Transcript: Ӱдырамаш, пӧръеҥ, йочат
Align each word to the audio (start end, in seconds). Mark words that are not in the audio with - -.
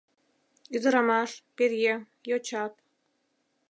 Ӱдырамаш, 0.75 1.31
пӧръеҥ, 1.55 2.01
йочат 2.29 2.73